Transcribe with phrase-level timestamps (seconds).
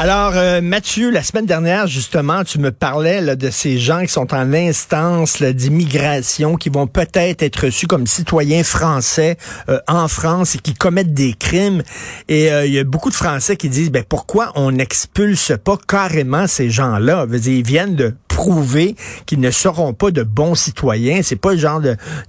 [0.00, 4.32] Alors, euh, Mathieu, la semaine dernière, justement, tu me parlais de ces gens qui sont
[4.32, 9.36] en instance d'immigration, qui vont peut-être être reçus comme citoyens français
[9.68, 11.82] euh, en France et qui commettent des crimes.
[12.28, 15.76] Et euh, il y a beaucoup de Français qui disent, ben pourquoi on n'expulse pas
[15.88, 17.26] carrément ces gens-là?
[17.32, 18.94] Ils viennent de prouver
[19.26, 21.22] qu'ils ne seront pas de bons citoyens.
[21.24, 21.80] C'est pas le genre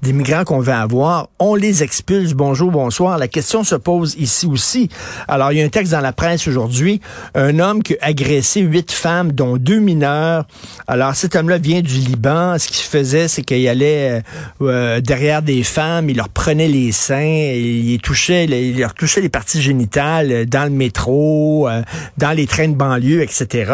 [0.01, 1.29] d'immigrants qu'on veut avoir.
[1.37, 2.33] On les expulse.
[2.33, 3.19] Bonjour, bonsoir.
[3.19, 4.89] La question se pose ici aussi.
[5.27, 6.99] Alors, il y a un texte dans la presse aujourd'hui.
[7.35, 10.47] Un homme qui a agressé huit femmes, dont deux mineurs.
[10.87, 12.57] Alors, cet homme-là vient du Liban.
[12.57, 14.21] Ce qu'il faisait, c'est qu'il allait euh,
[14.63, 19.29] euh, derrière des femmes, il leur prenait les seins, il touchait, il leur touchait les
[19.29, 21.69] parties génitales euh, dans le métro,
[22.17, 23.73] dans les trains de banlieue, etc.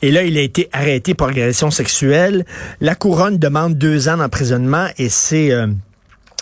[0.00, 2.44] Et là, il a été arrêté pour agression sexuelle.
[2.80, 5.50] La couronne demande deux ans d'emprisonnement et c'est...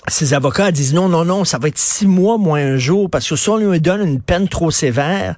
[0.08, 3.28] ses avocats disent non, non, non, ça va être six mois moins un jour, parce
[3.28, 5.36] que si on lui donne une peine trop sévère,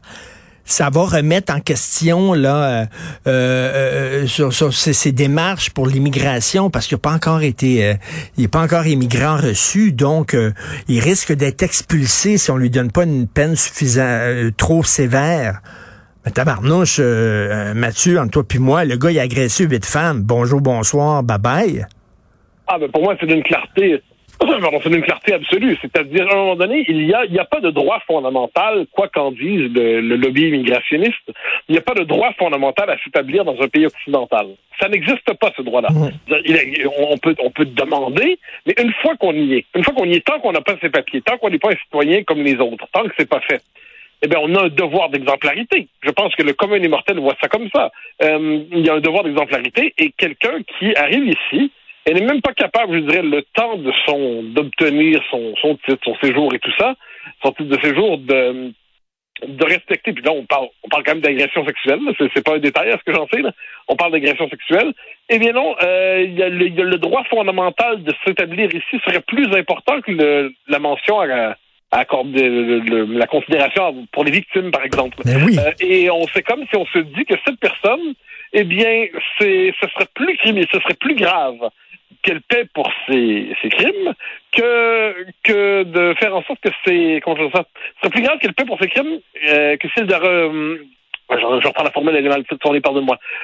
[0.64, 2.88] ça va remettre en question là
[3.26, 4.52] euh, euh, sur,
[5.12, 7.94] démarches pour l'immigration parce qu'il n'a pas encore été euh,
[8.36, 10.36] il n'est pas encore immigrant reçu donc
[10.88, 15.60] il risque d'être expulsé si on lui donne pas une peine suffisante trop sévère.
[16.24, 17.00] Mais tabarnouche,
[17.74, 20.22] Mathieu, entre toi puis moi, le gars il a agressé huit femmes.
[20.22, 21.86] Bonjour, bonsoir, bye bye.
[22.66, 24.00] Ah ben pour moi c'est d'une clarté
[24.82, 25.76] c'est une clarté absolue.
[25.80, 28.86] C'est-à-dire, à un moment donné, il n'y a, il y a pas de droit fondamental,
[28.92, 31.30] quoi qu'en dise le, lobby immigrationniste,
[31.68, 34.48] il n'y a pas de droit fondamental à s'établir dans un pays occidental.
[34.80, 35.88] Ça n'existe pas, ce droit-là.
[35.92, 40.14] On peut, on peut demander, mais une fois qu'on y est, une fois qu'on y
[40.14, 42.56] est, tant qu'on n'a pas ses papiers, tant qu'on n'est pas un citoyen comme les
[42.56, 43.62] autres, tant que c'est pas fait,
[44.22, 45.88] eh bien, on a un devoir d'exemplarité.
[46.02, 47.90] Je pense que le commun des mortels voit ça comme ça.
[48.22, 51.72] Euh, il y a un devoir d'exemplarité et quelqu'un qui arrive ici,
[52.04, 56.00] elle n'est même pas capable, je dirais, le temps de son d'obtenir son, son titre,
[56.04, 56.94] son séjour et tout ça,
[57.44, 58.72] son titre de séjour, de,
[59.46, 60.12] de respecter.
[60.12, 62.00] Puis là, on parle, on parle quand même d'agression sexuelle.
[62.18, 63.42] C'est, c'est pas un détail à ce que j'en sais.
[63.42, 63.52] Là.
[63.88, 64.92] On parle d'agression sexuelle.
[65.28, 69.52] Eh bien non, euh, il y, a le droit fondamental de s'établir ici serait plus
[69.56, 71.56] important que le, la mention à,
[71.92, 75.18] à la considération pour les victimes, par exemple.
[75.26, 75.58] Oui.
[75.58, 78.14] Euh, et on c'est comme si on se dit que cette personne,
[78.54, 79.06] eh bien,
[79.38, 81.58] c'est, ce serait plus criminel, ce serait plus grave
[82.22, 84.14] qu'elle paie pour ses, ses, crimes
[84.52, 87.64] que que de faire en sorte que c'est comment je ça
[88.02, 90.78] c'est plus grave qu'elle paie pour ses crimes euh, que celle de re,
[91.30, 92.44] je, reprends la formule animale,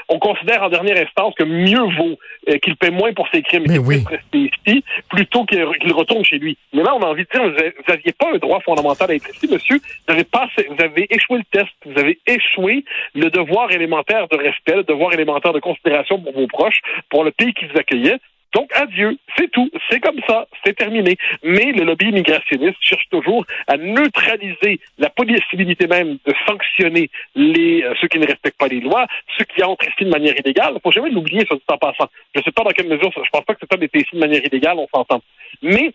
[0.09, 2.19] on considère en dernière instance que mieux vaut
[2.49, 4.05] euh, qu'il paie moins pour ses crimes et qu'il oui.
[4.09, 6.57] rester ici plutôt qu'il retourne chez lui.
[6.73, 9.29] Mais là, on a envie de dire, vous n'aviez pas un droit fondamental à être
[9.31, 9.79] ici, monsieur.
[10.07, 11.73] Vous avez, pas, vous avez échoué le test.
[11.85, 12.85] Vous avez échoué
[13.15, 17.31] le devoir élémentaire de respect, le devoir élémentaire de considération pour vos proches, pour le
[17.31, 18.19] pays qui vous accueillait.
[18.55, 21.17] Donc, adieu, c'est tout, c'est comme ça, c'est terminé.
[21.43, 27.95] Mais le lobby immigrationniste cherche toujours à neutraliser la possibilité même de sanctionner les euh,
[28.01, 30.71] ceux qui ne respectent pas les lois, ceux qui entrent ici de manière illégale.
[30.71, 32.09] Il ne faut jamais l'oublier, ça, en passant.
[32.35, 34.15] Je ne sais pas dans quelle mesure, je pense pas que c'est un des ici
[34.15, 35.21] de manière illégale, on s'entend.
[35.63, 35.93] Mais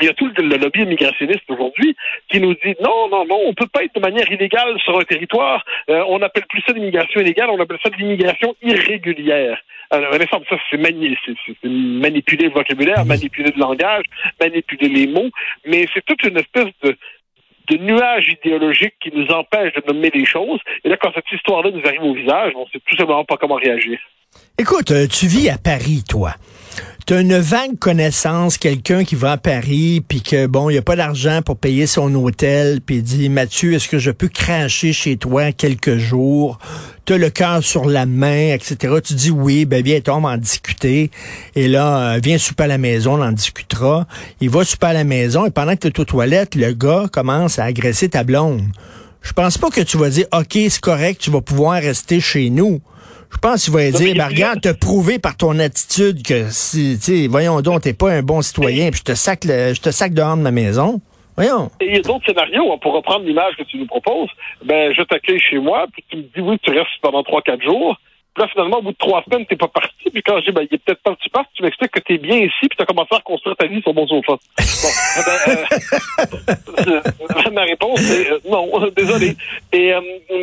[0.00, 1.96] il y a tout le, lobby immigrationniste aujourd'hui
[2.30, 5.04] qui nous dit non, non, non, on peut pas être de manière illégale sur un
[5.04, 5.64] territoire.
[5.90, 9.58] Euh, on n'appelle plus ça d'immigration illégale, on appelle ça de l'immigration irrégulière.
[9.90, 14.04] Alors, ça, c'est manipuler le vocabulaire, manipuler le langage,
[14.38, 15.30] manipuler les mots,
[15.66, 16.94] mais c'est toute une espèce de,
[17.68, 20.60] de nuage idéologique qui nous empêche de nommer les choses.
[20.84, 23.54] Et là, quand cette histoire-là nous arrive au visage, on sait tout simplement pas comment
[23.54, 23.98] réagir.
[24.58, 26.32] Écoute, euh, tu vis à Paris, toi.
[27.08, 30.78] Tu as une vague connaissance, quelqu'un qui va à Paris, puis que, bon, il n'y
[30.78, 34.28] a pas d'argent pour payer son hôtel, puis il dit, Mathieu, est-ce que je peux
[34.28, 36.58] cracher chez toi quelques jours?
[37.06, 38.96] Tu le cœur sur la main, etc.
[39.02, 41.10] Tu dis oui, ben viens, on va en discuter.
[41.56, 44.06] Et là, euh, viens souper à la maison, on en discutera.
[44.42, 47.06] Il va souper à la maison, et pendant que tu es aux toilettes, le gars
[47.10, 48.60] commence à agresser ta blonde.
[49.22, 52.50] je pense pas que tu vas dire, OK, c'est correct, tu vas pouvoir rester chez
[52.50, 52.82] nous.
[53.32, 57.22] Je pense qu'il va dire, ben, regarde, te prouver par ton attitude que si, tu
[57.22, 59.90] sais, voyons donc, t'es pas un bon citoyen, puis je te sac, le- je te
[59.90, 61.00] sac dehors de ma maison.
[61.36, 61.70] Voyons.
[61.80, 64.30] Et il y a d'autres scénarios, hein, pour reprendre l'image que tu nous proposes.
[64.64, 67.62] Ben, je t'accueille chez moi, puis tu me dis oui, tu restes pendant trois, quatre
[67.62, 67.96] jours.
[68.34, 70.10] Puis là, finalement, au bout de trois semaines, t'es pas parti.
[70.12, 72.00] Puis quand je dis, ben, il est peut-être pas que tu partes, tu m'expliques que
[72.00, 74.32] t'es bien ici, puis t'as commencé à reconstruire ta vie sur mon sofa.
[74.58, 74.88] Bon,
[75.26, 79.36] ben, euh, ma réponse est euh, non, désolé.
[79.72, 80.00] Et, euh,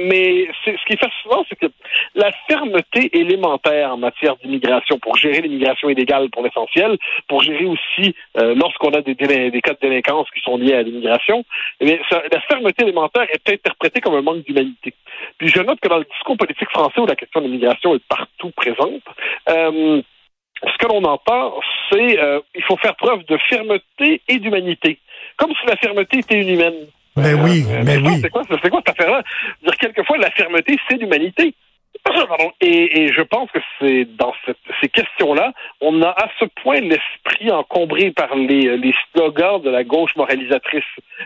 [0.07, 1.65] mais c'est- ce qui est fascinant, c'est que
[2.15, 6.97] la fermeté élémentaire en matière d'immigration, pour gérer l'immigration illégale pour l'essentiel,
[7.27, 11.43] pour gérer aussi euh, lorsqu'on a des, cas de délinquance qui sont liés à l'immigration,
[11.79, 14.93] eh bien, ça- la fermeté élémentaire est interprétée comme un manque d'humanité.
[15.37, 18.03] Puis je note que dans le discours politique français où la question de l'immigration est
[18.07, 19.01] partout présente,
[19.49, 20.01] euh,
[20.63, 21.53] ce que l'on entend,
[21.91, 24.99] c'est euh, il faut faire preuve de fermeté et d'humanité,
[25.37, 26.87] comme si la fermeté était inhumaine.
[27.17, 28.19] Ben oui, Euh, ben mais oui.
[28.21, 29.23] C'est quoi, c'est quoi cette affaire-là?
[29.63, 31.53] Dire quelquefois la fermeté, c'est l'humanité.
[32.61, 34.33] Et, et je pense que c'est dans
[34.81, 40.15] ces questions-là, on a à ce point l'esprit encombré par les, slogans de la gauche
[40.15, 40.83] moralisatrice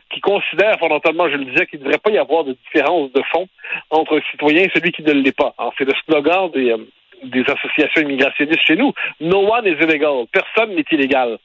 [0.10, 3.22] qui considère fondamentalement, je le disais, qu'il ne devrait pas y avoir de différence de
[3.32, 3.48] fond
[3.90, 5.54] entre un citoyen et celui qui ne l'est pas.
[5.58, 6.78] Alors, c'est le slogan des, euh,
[7.24, 8.94] des associations immigrationnistes chez nous.
[9.20, 10.26] No one is illegal.
[10.32, 11.38] Personne n'est illégal.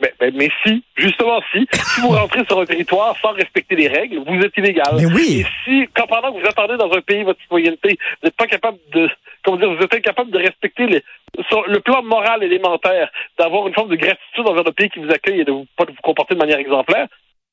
[0.00, 3.76] Ben, ben, ben, mais si, justement si, si vous rentrez sur un territoire sans respecter
[3.76, 4.94] les règles, vous êtes illégal.
[4.96, 5.40] Mais oui.
[5.40, 8.46] Et si, quand pendant que vous attendez dans un pays votre citoyenneté, vous n'êtes pas
[8.46, 9.08] capable de,
[9.44, 11.04] comment dire, vous êtes incapable de respecter les-
[11.48, 15.10] sur le plan moral élémentaire, d'avoir une forme de gratitude envers le pays qui vous
[15.10, 17.06] accueille et de vous, pas de vous comporter de manière exemplaire,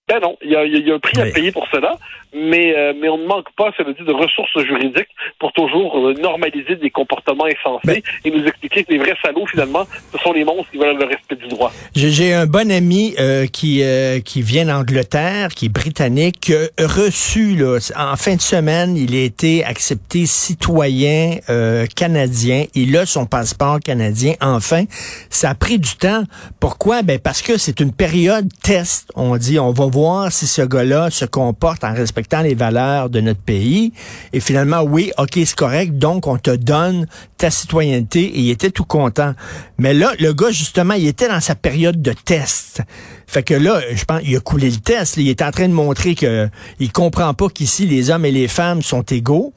[0.08, 1.30] ben non, il y a, y a- il y a un prix Oui.
[1.30, 1.98] à payer pour cela,
[2.34, 5.08] mais, euh, mais on ne manque pas, ça veut dire, de ressources juridiques
[5.40, 9.46] pour toujours euh, normaliser des comportements insensés Ben- et nous expliquer que les vrais salauds,
[9.48, 11.72] finalement, ce sont les monstres qui veulent le respect du droit.
[11.96, 16.68] J'ai un bon ami euh, qui euh, qui vient d'Angleterre, qui est britannique, qui a
[16.80, 22.66] reçu là, en fin de semaine, il a été accepté citoyen euh, canadien.
[22.76, 24.34] Il a son passeport canadien.
[24.42, 24.84] Enfin,
[25.30, 26.24] ça a pris du temps.
[26.60, 27.02] Pourquoi?
[27.04, 29.12] Ben parce que c'est une période test.
[29.16, 33.20] On dit, on va voir si ce gars-là se comporte en respectant les valeurs de
[33.20, 33.94] notre pays.
[34.32, 35.98] Et finalement, oui, ok, c'est correct.
[35.98, 37.08] Donc, on te donne
[37.38, 38.22] ta citoyenneté.
[38.22, 39.34] Et il était tout content.
[39.80, 42.84] Mais là, le gars, justement, il était dans sa période de test.
[43.26, 45.18] Fait que là, je pense, il a coulé le test.
[45.18, 46.48] Il est en train de montrer que
[46.80, 49.52] il comprend pas qu'ici, les hommes et les femmes sont égaux.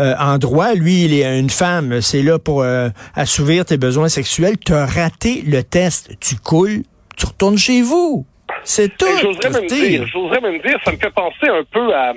[0.00, 4.08] Euh, en droit, lui, il est une femme, c'est là pour euh, assouvir tes besoins
[4.08, 4.56] sexuels.
[4.58, 6.82] Tu as raté le test, tu coules,
[7.16, 8.26] tu retournes chez vous.
[8.64, 9.06] C'est tout.
[9.20, 12.14] J'oserais même dire, j'oserais même dire, ça me fait penser un peu à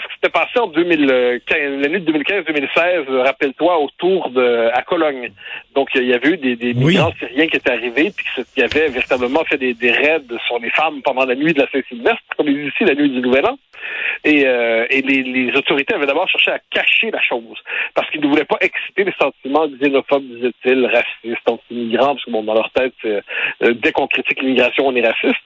[0.00, 5.30] ce qui s'était passé en 2015, l'année de 2015-2016, euh, rappelle-toi, autour de, à Cologne.
[5.74, 6.94] Donc, il y avait eu des, des Oui.
[6.94, 10.70] migrants syriens qui étaient arrivés, puis qui avaient véritablement fait des, des raids sur les
[10.70, 13.46] femmes pendant la nuit de la Saint-Sylvestre, comme ils disent ici, la nuit du Nouvel
[13.46, 13.58] An.
[14.24, 17.58] Et, euh, et les, les autorités avaient d'abord cherché à cacher la chose,
[17.94, 22.44] parce qu'ils ne voulaient pas exciter les sentiments xénophobes, disaient-ils, racistes, anti-migrants, parce que bon,
[22.44, 23.20] dans leur tête, euh,
[23.60, 25.42] dès qu'on critique l'immigration, on est raciste.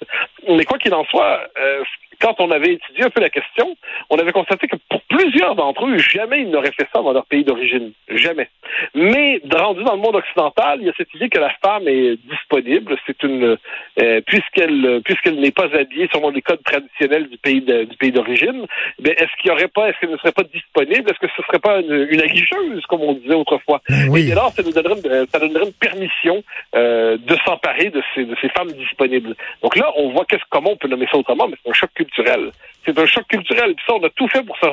[0.48, 1.82] Mais quoi qu'il en soit, euh,
[2.20, 3.76] quand on avait étudié un peu la question,
[4.10, 7.26] on avait constaté que pour plusieurs d'entre eux, jamais ils n'auraient fait ça dans leur
[7.26, 7.92] pays d'origine.
[8.08, 8.48] Jamais.
[8.94, 12.16] Mais rendu dans le monde occidental, il y a cette idée que la femme est
[12.28, 12.96] disponible.
[13.06, 13.56] C'est une
[14.02, 18.12] euh, puisqu'elle puisqu'elle n'est pas habillée selon les codes traditionnels du pays de- du pays
[18.12, 18.66] d'origine.
[18.98, 21.10] Ben est-ce qu'il y aurait pas est-ce qu'elle ne serait pas disponible?
[21.10, 23.80] Est-ce que ce serait pas une, une aguicheuse comme on disait autrefois?
[23.88, 24.28] Ben oui.
[24.28, 26.42] Et alors ça nous donnerait une, ça donnerait une permission
[26.74, 29.34] euh, de s'emparer de ces de ces femmes disponibles.
[29.62, 31.90] Donc là, on voit qu'est-ce comment on peut nommer ça autrement, mais c'est un choc
[32.84, 33.74] C'est un choc culturel.
[33.74, 34.72] Puis ça, on a tout fait pour faire,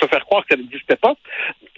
[0.00, 1.14] se faire croire qu'elle n'existait pas.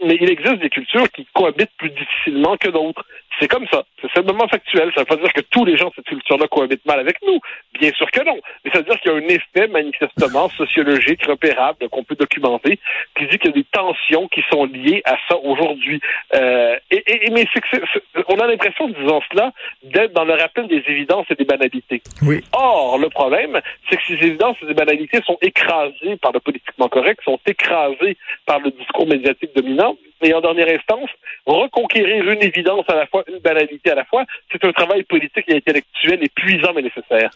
[0.04, 3.04] Mais il existe des cultures qui cohabitent plus difficilement que d'autres.
[3.40, 3.82] C'est comme ça.
[4.02, 4.90] C'est simplement factuel.
[4.94, 7.16] Ça ne veut pas dire que tous les gens de cette culture-là cohabitent mal avec
[7.26, 7.38] nous.
[7.80, 8.38] Bien sûr que non.
[8.64, 12.78] Mais ça veut dire qu'il y a un effet manifestement sociologique repérable qu'on peut documenter
[13.16, 16.00] qui dit qu'il y a des tensions qui sont liées à ça aujourd'hui.
[16.34, 17.82] Euh, et, et- mais c'est que c'est-
[18.14, 22.02] c'est- on a l'impression, disant cela, d'être dans le rappel des évidences et des banalités.
[22.22, 22.42] Oui.
[22.52, 26.88] Or, le problème, c'est que ces évidences et ces banalités sont écrasées par le politiquement
[26.88, 28.16] correct, sont écrasées
[28.46, 29.96] par le discours médiatique dominant.
[30.22, 31.08] Et en dernière instance,
[31.46, 35.44] reconquérir une évidence à la fois, une banalité à la fois, c'est un travail politique
[35.48, 37.30] et intellectuel épuisant mais nécessaire.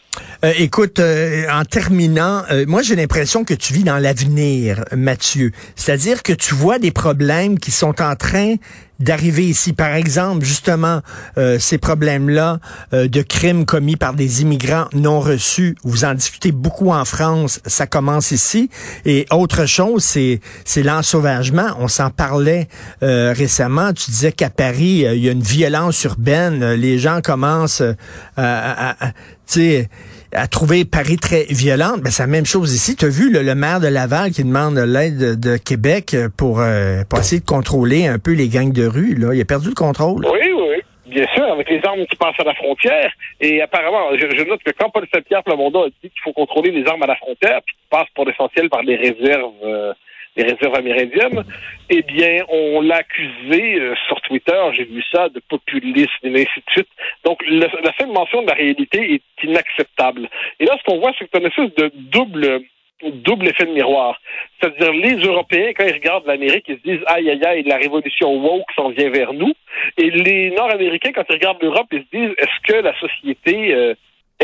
[0.45, 5.51] Euh, écoute, euh, en terminant, euh, moi j'ai l'impression que tu vis dans l'avenir, Mathieu.
[5.77, 8.57] C'est-à-dire que tu vois des problèmes qui sont en train
[9.01, 9.73] d'arriver ici.
[9.73, 11.01] Par exemple, justement,
[11.39, 12.59] euh, ces problèmes-là
[12.93, 17.61] euh, de crimes commis par des immigrants non reçus, vous en discutez beaucoup en France,
[17.67, 18.71] ça commence ici.
[19.05, 21.77] Et autre chose, c'est c'est l'ensauvagement.
[21.79, 22.69] On s'en parlait
[23.03, 23.93] euh, récemment.
[23.93, 26.73] Tu disais qu'à Paris, euh, il y a une violence urbaine.
[26.75, 27.95] Les gens commencent euh,
[28.37, 29.13] à, à- à-
[29.53, 29.89] sais,
[30.33, 32.01] à trouver Paris très violente.
[32.01, 32.97] Ben, c'est la même chose ici.
[32.97, 37.03] Tu as vu le, le maire de Laval qui demande l'aide de, Québec pour, euh,
[37.09, 39.15] pour essayer de contrôler un peu les gangs de rue.
[39.15, 39.35] Là.
[39.35, 40.27] Il a perdu le contrôle.
[40.27, 40.83] Oui, oui.
[41.07, 43.13] Bien sûr, avec les armes qui passent à la frontière.
[43.41, 46.73] Et apparemment, je, je note que quand Paul Saint-Pierre Plamondon a dit qu'il faut contrôler
[46.73, 49.93] les armes à la frontière, puis qui passent pour l'essentiel par des réserves euh,
[50.37, 51.45] des réserves amérindiennes,
[51.91, 56.61] eh bien, on l'a accusé euh, sur Twitter, j'ai vu ça, de populisme et ainsi
[56.67, 56.89] de suite.
[57.25, 60.29] Donc, le- la seule mention de la réalité est inacceptable.
[60.61, 62.63] Et là, ce qu'on voit, c'est que c'est une espèce de double
[63.03, 64.19] double effet de miroir.
[64.61, 68.33] C'est-à-dire, les Européens, quand ils regardent l'Amérique, ils se disent, aïe, aïe, aïe, la révolution
[68.37, 69.53] woke s'en vient vers nous.
[69.99, 73.95] Et les Nord-Américains, quand ils regardent l'Europe, ils se disent, est-ce que la société euh,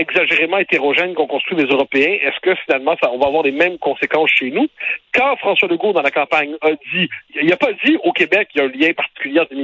[0.00, 4.30] exagérément hétérogène qu'ont construit les Européens, est-ce que finalement, on va avoir les mêmes conséquences
[4.30, 4.66] chez nous?
[5.14, 7.08] Quand François Legault, dans la campagne, a dit,
[7.40, 9.54] il n'a pas dit au Québec, il y a un lien particulier entre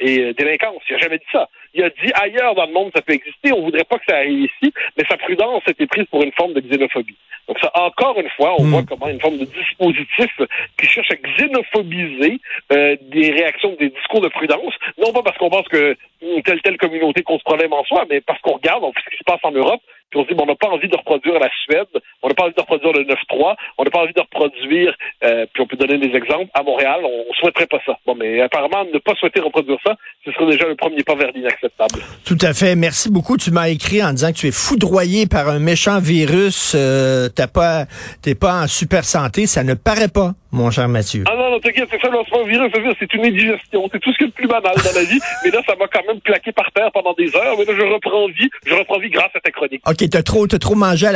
[0.00, 0.82] et euh, délinquance.
[0.88, 1.48] Il n'a jamais dit ça.
[1.74, 3.52] Il a dit ailleurs dans le monde, ça peut exister.
[3.52, 6.32] On voudrait pas que ça arrive ici, mais sa prudence a été prise pour une
[6.32, 7.16] forme de xénophobie.
[7.48, 8.70] Donc ça, encore une fois, on Mm.
[8.70, 10.32] voit comment une forme de dispositif
[10.78, 12.40] qui cherche à xénophobiser
[12.72, 16.60] euh, des réactions, des discours de prudence, non pas parce qu'on pense que hum, telle
[16.62, 19.24] telle communauté cause problème en soi, mais parce qu'on regarde on fait ce qui se
[19.24, 21.88] passe en Europe, puis on se dit on n'a pas envie de reproduire la Suède,
[22.22, 24.94] on n'a pas envie de reproduire le 9-3, on n'a pas envie de reproduire,
[25.24, 27.96] euh, puis on peut donner des exemples, à Montréal, on, on souhaiterait pas ça.
[28.06, 31.30] Bon, mais apparemment, ne pas souhaiter reproduire ça, ce serait déjà le premier pas vers
[31.32, 32.00] l'inacceptable.
[32.24, 32.74] Tout à fait.
[32.76, 33.36] Merci beaucoup.
[33.36, 36.74] Tu m'as écrit en disant que tu es foudroyé par un méchant virus.
[36.74, 37.86] Euh, pas,
[38.22, 39.46] t'es pas en super santé.
[39.46, 41.24] Ça ne paraît pas, mon cher Mathieu.
[41.28, 43.26] Ah non, non, t'inquiète, c'est ça, non, c'est pas un virus, un virus, c'est une
[43.26, 43.88] indigestion.
[43.92, 45.20] C'est tout ce qui est le plus banal dans la vie.
[45.44, 47.54] Mais là, ça m'a quand même plaqué par terre pendant des heures.
[47.58, 48.50] Mais là, je reprends vie.
[48.66, 49.82] Je reprends vie grâce à ta chronique.
[49.86, 51.14] OK, t'as trop, t'as trop mangé à la